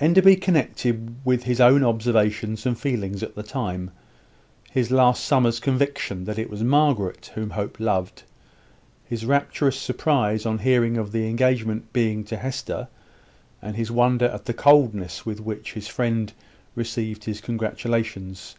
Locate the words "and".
2.66-2.76, 13.62-13.76